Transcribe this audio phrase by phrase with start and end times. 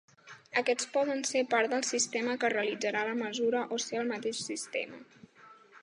[0.61, 5.03] Aquests poden ser part del sistema que realitzarà la mesura o ser el mateix sistema.